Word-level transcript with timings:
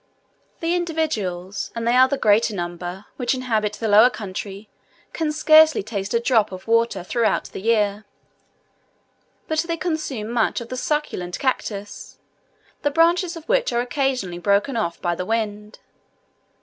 The 0.61 0.73
individuals, 0.73 1.69
and 1.75 1.87
they 1.87 1.95
are 1.95 2.07
the 2.07 2.17
greater 2.17 2.55
number, 2.55 3.05
which 3.17 3.35
inhabit 3.35 3.73
the 3.73 3.87
lower 3.87 4.09
country, 4.09 4.67
can 5.13 5.31
scarcely 5.31 5.83
taste 5.83 6.15
a 6.15 6.19
drop 6.19 6.51
of 6.51 6.67
water 6.67 7.03
throughout 7.03 7.51
the 7.51 7.61
year; 7.61 8.05
but 9.47 9.59
they 9.67 9.77
consume 9.77 10.31
much 10.31 10.59
of 10.59 10.69
the 10.69 10.75
succulent 10.75 11.37
cactus, 11.37 12.17
the 12.81 12.89
branches 12.89 13.37
of 13.37 13.47
which 13.47 13.71
are 13.71 13.81
occasionally 13.81 14.39
broken 14.39 14.75
off 14.75 14.99
by 14.99 15.13
the 15.13 15.23
wind. 15.23 15.77